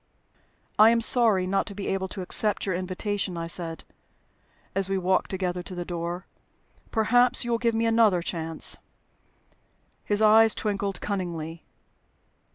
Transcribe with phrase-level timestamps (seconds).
[0.79, 3.83] "I am sorry not to be able to accept your invitation," I said,
[4.73, 6.25] as we walked together to the door.
[6.89, 8.77] "Perhaps you will give me another chance?"
[10.03, 11.65] His eyes twinkled cunningly.